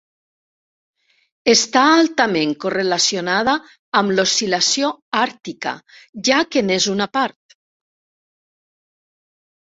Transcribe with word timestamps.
Està 1.51 1.83
altament 1.97 2.55
correlacionada 2.63 3.53
amb 4.01 4.15
l'oscil·lació 4.15 4.91
àrtica, 5.21 5.75
ja 6.31 6.41
que 6.57 6.65
n'és 6.71 6.89
una 6.97 7.09
part. 7.21 7.57